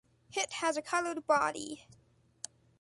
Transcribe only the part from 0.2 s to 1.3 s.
Hit has a colored